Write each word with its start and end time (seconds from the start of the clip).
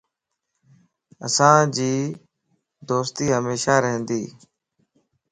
اسانجي 1.25 1.95
دوستي 2.89 3.25
ھميشا 3.37 3.75
رھندي 3.83 4.23